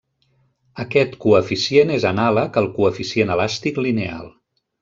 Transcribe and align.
Aquest 0.83 1.13
coeficient 1.25 1.93
és 1.97 2.07
anàleg 2.13 2.59
al 2.65 2.73
coeficient 2.81 3.33
elàstic 3.39 3.81
lineal. 3.89 4.29